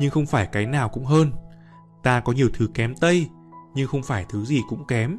nhưng 0.00 0.10
không 0.10 0.26
phải 0.26 0.46
cái 0.46 0.66
nào 0.66 0.88
cũng 0.88 1.04
hơn. 1.04 1.32
Ta 2.02 2.20
có 2.20 2.32
nhiều 2.32 2.48
thứ 2.54 2.68
kém 2.74 2.94
Tây, 2.94 3.28
nhưng 3.74 3.88
không 3.88 4.02
phải 4.02 4.24
thứ 4.28 4.44
gì 4.44 4.60
cũng 4.68 4.86
kém. 4.86 5.18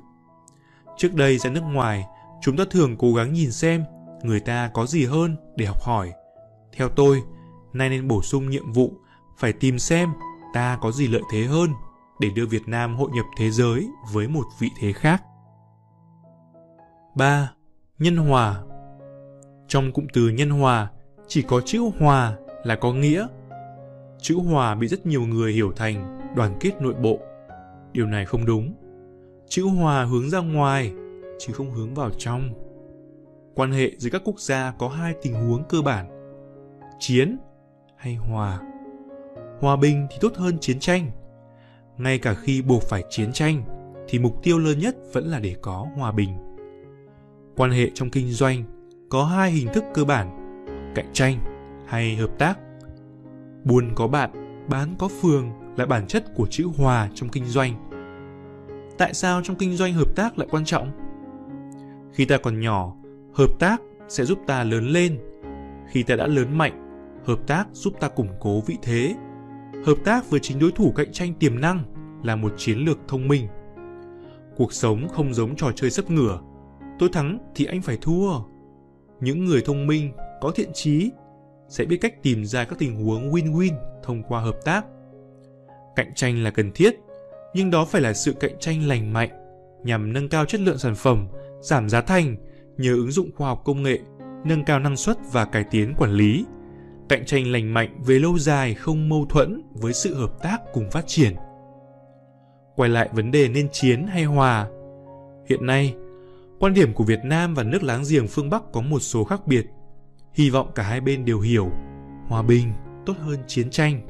Trước 0.97 1.13
đây 1.13 1.37
ra 1.37 1.49
nước 1.49 1.63
ngoài, 1.63 2.05
chúng 2.41 2.57
ta 2.57 2.63
thường 2.71 2.95
cố 2.97 3.13
gắng 3.13 3.33
nhìn 3.33 3.51
xem 3.51 3.85
người 4.23 4.39
ta 4.39 4.69
có 4.73 4.85
gì 4.85 5.05
hơn 5.05 5.37
để 5.55 5.65
học 5.65 5.81
hỏi. 5.81 6.13
Theo 6.73 6.89
tôi, 6.89 7.23
nay 7.73 7.89
nên 7.89 8.07
bổ 8.07 8.21
sung 8.21 8.49
nhiệm 8.49 8.71
vụ 8.71 8.93
phải 9.37 9.53
tìm 9.53 9.79
xem 9.79 10.09
ta 10.53 10.77
có 10.81 10.91
gì 10.91 11.07
lợi 11.07 11.21
thế 11.31 11.43
hơn 11.43 11.73
để 12.19 12.29
đưa 12.29 12.45
Việt 12.45 12.67
Nam 12.67 12.95
hội 12.95 13.09
nhập 13.13 13.25
thế 13.37 13.51
giới 13.51 13.87
với 14.11 14.27
một 14.27 14.45
vị 14.59 14.69
thế 14.79 14.93
khác. 14.93 15.23
3. 17.17 17.51
Nhân 17.99 18.15
hòa 18.15 18.63
Trong 19.67 19.91
cụm 19.91 20.07
từ 20.13 20.29
nhân 20.29 20.49
hòa, 20.49 20.91
chỉ 21.27 21.41
có 21.41 21.61
chữ 21.61 21.81
hòa 21.99 22.37
là 22.63 22.75
có 22.75 22.93
nghĩa. 22.93 23.27
Chữ 24.21 24.35
hòa 24.35 24.75
bị 24.75 24.87
rất 24.87 25.05
nhiều 25.05 25.21
người 25.21 25.53
hiểu 25.53 25.71
thành 25.75 26.19
đoàn 26.35 26.57
kết 26.59 26.81
nội 26.81 26.93
bộ. 26.93 27.19
Điều 27.91 28.05
này 28.05 28.25
không 28.25 28.45
đúng. 28.45 28.73
Chữ 29.47 29.63
hòa 29.63 30.03
hướng 30.03 30.29
ra 30.29 30.39
ngoài, 30.39 30.93
chứ 31.39 31.53
không 31.53 31.71
hướng 31.71 31.93
vào 31.93 32.09
trong. 32.17 32.53
Quan 33.55 33.71
hệ 33.71 33.91
giữa 33.97 34.09
các 34.09 34.21
quốc 34.25 34.39
gia 34.39 34.71
có 34.79 34.89
hai 34.89 35.13
tình 35.21 35.33
huống 35.33 35.63
cơ 35.69 35.81
bản. 35.81 36.07
Chiến 36.99 37.37
hay 37.95 38.15
hòa. 38.15 38.61
Hòa 39.59 39.75
bình 39.75 40.07
thì 40.11 40.17
tốt 40.21 40.35
hơn 40.35 40.57
chiến 40.59 40.79
tranh 40.79 41.11
ngay 41.97 42.19
cả 42.19 42.33
khi 42.33 42.61
buộc 42.61 42.83
phải 42.83 43.03
chiến 43.09 43.33
tranh 43.33 43.63
thì 44.07 44.19
mục 44.19 44.43
tiêu 44.43 44.59
lớn 44.59 44.79
nhất 44.79 44.95
vẫn 45.13 45.27
là 45.27 45.39
để 45.39 45.55
có 45.61 45.87
hòa 45.95 46.11
bình 46.11 46.46
quan 47.57 47.71
hệ 47.71 47.89
trong 47.93 48.09
kinh 48.09 48.31
doanh 48.31 48.63
có 49.09 49.25
hai 49.25 49.51
hình 49.51 49.67
thức 49.73 49.83
cơ 49.93 50.03
bản, 50.03 50.29
cạnh 50.95 51.09
tranh 51.13 51.37
hay 51.87 52.15
hợp 52.15 52.39
tác 52.39 52.59
buôn 53.63 53.91
có 53.95 54.07
bạn, 54.07 54.29
bán 54.69 54.95
có 54.97 55.07
phường 55.07 55.49
là 55.77 55.85
bản 55.85 56.07
chất 56.07 56.25
của 56.35 56.47
chữ 56.49 56.67
hòa 56.77 57.09
trong 57.13 57.29
kinh 57.29 57.45
doanh 57.45 57.87
tại 58.97 59.13
sao 59.13 59.41
trong 59.43 59.55
kinh 59.55 59.75
doanh 59.75 59.93
hợp 59.93 60.15
tác 60.15 60.39
lại 60.39 60.47
quan 60.51 60.65
trọng 60.65 60.91
khi 62.13 62.25
ta 62.25 62.37
còn 62.37 62.59
nhỏ, 62.59 62.95
hợp 63.33 63.59
tác 63.59 63.81
sẽ 64.07 64.25
giúp 64.25 64.39
ta 64.47 64.63
lớn 64.63 64.87
lên 64.87 65.19
khi 65.91 66.03
ta 66.03 66.15
đã 66.15 66.27
lớn 66.27 66.57
mạnh, 66.57 67.03
hợp 67.25 67.39
tác 67.47 67.67
giúp 67.71 67.93
ta 67.99 68.07
củng 68.07 68.29
cố 68.39 68.61
vị 68.61 68.77
thế 68.81 69.15
hợp 69.85 69.97
tác 70.05 70.29
với 70.29 70.39
chính 70.39 70.59
đối 70.59 70.71
thủ 70.71 70.91
cạnh 70.95 71.11
tranh 71.11 71.33
tiềm 71.33 71.61
năng 71.61 71.83
là 72.23 72.35
một 72.35 72.53
chiến 72.57 72.77
lược 72.77 72.97
thông 73.07 73.27
minh. 73.27 73.47
Cuộc 74.55 74.73
sống 74.73 75.07
không 75.09 75.33
giống 75.33 75.55
trò 75.55 75.71
chơi 75.75 75.89
sấp 75.89 76.11
ngửa. 76.11 76.39
Tôi 76.99 77.09
thắng 77.13 77.39
thì 77.55 77.65
anh 77.65 77.81
phải 77.81 77.97
thua. 78.01 78.39
Những 79.19 79.45
người 79.45 79.61
thông 79.65 79.87
minh, 79.87 80.11
có 80.41 80.51
thiện 80.51 80.69
trí 80.73 81.11
sẽ 81.69 81.85
biết 81.85 81.97
cách 82.01 82.23
tìm 82.23 82.45
ra 82.45 82.63
các 82.63 82.79
tình 82.79 83.03
huống 83.03 83.31
win-win 83.31 83.73
thông 84.03 84.23
qua 84.23 84.41
hợp 84.41 84.55
tác. 84.65 84.85
Cạnh 85.95 86.13
tranh 86.15 86.43
là 86.43 86.51
cần 86.51 86.71
thiết, 86.71 86.95
nhưng 87.53 87.71
đó 87.71 87.85
phải 87.85 88.01
là 88.01 88.13
sự 88.13 88.33
cạnh 88.33 88.59
tranh 88.59 88.87
lành 88.87 89.13
mạnh 89.13 89.29
nhằm 89.83 90.13
nâng 90.13 90.29
cao 90.29 90.45
chất 90.45 90.61
lượng 90.61 90.77
sản 90.77 90.95
phẩm, 90.95 91.27
giảm 91.61 91.89
giá 91.89 92.01
thành 92.01 92.35
nhờ 92.77 92.91
ứng 92.91 93.11
dụng 93.11 93.29
khoa 93.35 93.47
học 93.47 93.61
công 93.65 93.83
nghệ, 93.83 93.99
nâng 94.45 94.65
cao 94.65 94.79
năng 94.79 94.95
suất 94.95 95.17
và 95.31 95.45
cải 95.45 95.63
tiến 95.71 95.93
quản 95.97 96.11
lý 96.11 96.45
cạnh 97.09 97.25
tranh 97.25 97.51
lành 97.51 97.73
mạnh 97.73 97.89
về 98.05 98.19
lâu 98.19 98.37
dài 98.37 98.73
không 98.73 99.09
mâu 99.09 99.25
thuẫn 99.29 99.61
với 99.73 99.93
sự 99.93 100.15
hợp 100.15 100.43
tác 100.43 100.57
cùng 100.73 100.91
phát 100.91 101.07
triển 101.07 101.35
quay 102.75 102.89
lại 102.89 103.09
vấn 103.13 103.31
đề 103.31 103.47
nên 103.47 103.69
chiến 103.71 104.07
hay 104.07 104.23
hòa 104.23 104.67
hiện 105.49 105.65
nay 105.65 105.95
quan 106.59 106.73
điểm 106.73 106.93
của 106.93 107.03
việt 107.03 107.19
nam 107.23 107.53
và 107.53 107.63
nước 107.63 107.83
láng 107.83 108.03
giềng 108.09 108.27
phương 108.27 108.49
bắc 108.49 108.63
có 108.73 108.81
một 108.81 108.99
số 108.99 109.23
khác 109.23 109.47
biệt 109.47 109.65
hy 110.33 110.49
vọng 110.49 110.71
cả 110.75 110.83
hai 110.83 111.01
bên 111.01 111.25
đều 111.25 111.39
hiểu 111.39 111.71
hòa 112.27 112.41
bình 112.41 112.73
tốt 113.05 113.13
hơn 113.19 113.39
chiến 113.47 113.69
tranh 113.69 114.01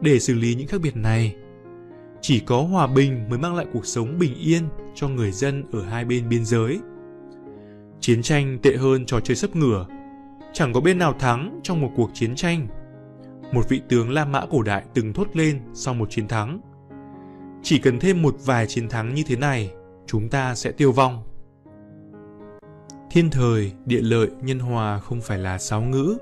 để 0.00 0.18
xử 0.18 0.34
lý 0.34 0.54
những 0.54 0.68
khác 0.68 0.80
biệt 0.82 0.96
này 0.96 1.36
chỉ 2.20 2.40
có 2.40 2.62
hòa 2.62 2.86
bình 2.86 3.28
mới 3.28 3.38
mang 3.38 3.54
lại 3.54 3.66
cuộc 3.72 3.86
sống 3.86 4.18
bình 4.18 4.34
yên 4.34 4.62
cho 4.94 5.08
người 5.08 5.32
dân 5.32 5.64
ở 5.72 5.82
hai 5.82 6.04
bên 6.04 6.28
biên 6.28 6.44
giới 6.44 6.80
chiến 8.00 8.22
tranh 8.22 8.58
tệ 8.62 8.76
hơn 8.76 9.06
trò 9.06 9.20
chơi 9.20 9.36
sấp 9.36 9.56
ngửa 9.56 9.86
chẳng 10.54 10.72
có 10.72 10.80
bên 10.80 10.98
nào 10.98 11.12
thắng 11.12 11.60
trong 11.62 11.80
một 11.80 11.90
cuộc 11.96 12.10
chiến 12.14 12.34
tranh. 12.34 12.66
Một 13.52 13.68
vị 13.68 13.82
tướng 13.88 14.10
La 14.10 14.24
Mã 14.24 14.46
cổ 14.50 14.62
đại 14.62 14.84
từng 14.94 15.12
thốt 15.12 15.26
lên 15.32 15.60
sau 15.74 15.94
một 15.94 16.10
chiến 16.10 16.28
thắng. 16.28 16.60
Chỉ 17.62 17.78
cần 17.78 18.00
thêm 18.00 18.22
một 18.22 18.36
vài 18.44 18.66
chiến 18.66 18.88
thắng 18.88 19.14
như 19.14 19.22
thế 19.26 19.36
này, 19.36 19.70
chúng 20.06 20.28
ta 20.28 20.54
sẽ 20.54 20.72
tiêu 20.72 20.92
vong. 20.92 21.22
Thiên 23.14 23.30
thời, 23.30 23.72
địa 23.84 24.00
lợi, 24.00 24.28
nhân 24.42 24.58
hòa 24.58 24.98
không 24.98 25.20
phải 25.20 25.38
là 25.38 25.58
sáu 25.58 25.80
ngữ. 25.82 26.16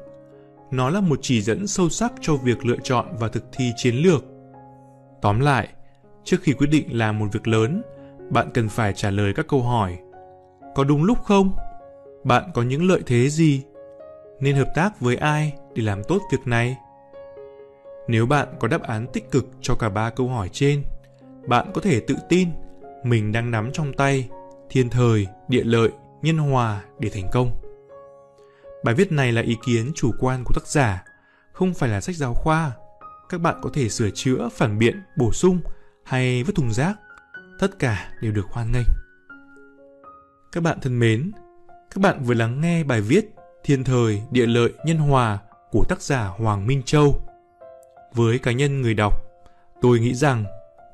Nó 0.70 0.90
là 0.90 1.00
một 1.00 1.18
chỉ 1.22 1.42
dẫn 1.42 1.66
sâu 1.66 1.88
sắc 1.88 2.12
cho 2.20 2.36
việc 2.36 2.66
lựa 2.66 2.76
chọn 2.82 3.06
và 3.18 3.28
thực 3.28 3.44
thi 3.52 3.72
chiến 3.76 3.94
lược. 3.94 4.24
Tóm 5.22 5.40
lại, 5.40 5.68
trước 6.24 6.36
khi 6.42 6.52
quyết 6.52 6.66
định 6.70 6.98
làm 6.98 7.18
một 7.18 7.26
việc 7.32 7.48
lớn, 7.48 7.82
bạn 8.30 8.50
cần 8.54 8.68
phải 8.68 8.92
trả 8.92 9.10
lời 9.10 9.32
các 9.36 9.46
câu 9.48 9.62
hỏi. 9.62 9.98
Có 10.74 10.84
đúng 10.84 11.04
lúc 11.04 11.18
không? 11.24 11.52
Bạn 12.24 12.50
có 12.54 12.62
những 12.62 12.88
lợi 12.88 13.00
thế 13.06 13.28
gì? 13.28 13.62
nên 14.42 14.56
hợp 14.56 14.72
tác 14.74 15.00
với 15.00 15.16
ai 15.16 15.52
để 15.74 15.82
làm 15.82 16.04
tốt 16.08 16.22
việc 16.32 16.46
này 16.46 16.76
nếu 18.08 18.26
bạn 18.26 18.48
có 18.60 18.68
đáp 18.68 18.82
án 18.82 19.06
tích 19.12 19.30
cực 19.30 19.46
cho 19.60 19.74
cả 19.74 19.88
ba 19.88 20.10
câu 20.10 20.28
hỏi 20.28 20.48
trên 20.52 20.82
bạn 21.46 21.70
có 21.74 21.80
thể 21.80 22.00
tự 22.00 22.16
tin 22.28 22.48
mình 23.04 23.32
đang 23.32 23.50
nắm 23.50 23.70
trong 23.72 23.92
tay 23.92 24.28
thiên 24.70 24.88
thời 24.88 25.26
địa 25.48 25.64
lợi 25.64 25.88
nhân 26.22 26.38
hòa 26.38 26.82
để 26.98 27.10
thành 27.14 27.28
công 27.32 27.50
bài 28.84 28.94
viết 28.94 29.12
này 29.12 29.32
là 29.32 29.42
ý 29.42 29.56
kiến 29.66 29.92
chủ 29.94 30.10
quan 30.20 30.44
của 30.44 30.54
tác 30.54 30.66
giả 30.66 31.04
không 31.52 31.74
phải 31.74 31.88
là 31.88 32.00
sách 32.00 32.16
giáo 32.16 32.34
khoa 32.34 32.72
các 33.32 33.40
bạn 33.40 33.56
có 33.62 33.70
thể 33.72 33.88
sửa 33.88 34.10
chữa, 34.10 34.48
phản 34.52 34.78
biện, 34.78 35.02
bổ 35.16 35.32
sung 35.32 35.60
hay 36.04 36.42
vứt 36.44 36.54
thùng 36.56 36.72
rác. 36.72 36.94
Tất 37.58 37.78
cả 37.78 38.10
đều 38.20 38.32
được 38.32 38.46
hoan 38.50 38.72
nghênh. 38.72 38.86
Các 40.52 40.62
bạn 40.62 40.78
thân 40.80 40.98
mến, 40.98 41.32
các 41.90 42.00
bạn 42.00 42.22
vừa 42.24 42.34
lắng 42.34 42.60
nghe 42.60 42.84
bài 42.84 43.00
viết 43.00 43.34
Thiên 43.64 43.84
thời, 43.84 44.22
địa 44.30 44.46
lợi, 44.46 44.72
nhân 44.84 44.96
hòa 44.96 45.38
của 45.70 45.84
tác 45.88 46.02
giả 46.02 46.26
Hoàng 46.26 46.66
Minh 46.66 46.82
Châu. 46.82 47.20
Với 48.14 48.38
cá 48.38 48.52
nhân 48.52 48.82
người 48.82 48.94
đọc, 48.94 49.22
tôi 49.80 50.00
nghĩ 50.00 50.14
rằng 50.14 50.44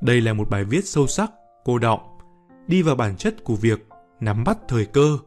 đây 0.01 0.21
là 0.21 0.33
một 0.33 0.51
bài 0.51 0.65
viết 0.65 0.85
sâu 0.85 1.07
sắc, 1.07 1.31
cô 1.65 1.79
đọng, 1.79 2.01
đi 2.67 2.83
vào 2.83 2.95
bản 2.95 3.17
chất 3.17 3.45
của 3.45 3.55
việc 3.55 3.88
nắm 4.21 4.45
bắt 4.45 4.59
thời 4.69 4.85
cơ, 4.85 5.19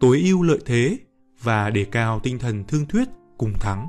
tối 0.00 0.20
ưu 0.24 0.42
lợi 0.42 0.58
thế 0.66 0.98
và 1.42 1.70
đề 1.70 1.84
cao 1.84 2.20
tinh 2.22 2.38
thần 2.38 2.64
thương 2.64 2.86
thuyết 2.86 3.08
cùng 3.38 3.52
thắng. 3.60 3.86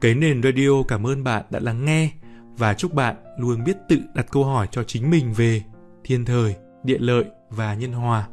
Cái 0.00 0.14
nền 0.14 0.42
radio 0.42 0.82
cảm 0.88 1.06
ơn 1.06 1.24
bạn 1.24 1.44
đã 1.50 1.60
lắng 1.60 1.84
nghe 1.84 2.10
và 2.58 2.74
chúc 2.74 2.94
bạn 2.94 3.16
luôn 3.38 3.64
biết 3.64 3.76
tự 3.88 3.96
đặt 4.14 4.26
câu 4.30 4.44
hỏi 4.44 4.68
cho 4.70 4.82
chính 4.82 5.10
mình 5.10 5.32
về 5.32 5.62
thiên 6.04 6.24
thời, 6.24 6.56
địa 6.84 6.98
lợi 6.98 7.24
và 7.50 7.74
nhân 7.74 7.92
hòa. 7.92 8.28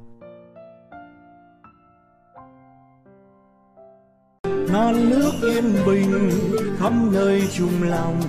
non 4.72 5.10
nước 5.10 5.32
yên 5.42 5.74
bình 5.86 6.32
khắp 6.80 6.94
nơi 7.12 7.44
chung 7.58 7.84
lòng 7.84 8.22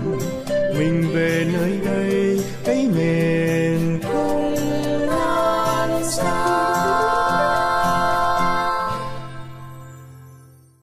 mình 0.78 1.04
về 1.14 1.50
nơi 1.52 1.80
đây 1.84 2.44
cái 2.64 2.88
miền 2.96 4.00
có 4.02 4.27